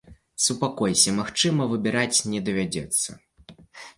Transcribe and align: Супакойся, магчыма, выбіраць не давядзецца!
Супакойся, 0.45 1.11
магчыма, 1.17 1.67
выбіраць 1.73 2.23
не 2.31 2.39
давядзецца! 2.47 3.09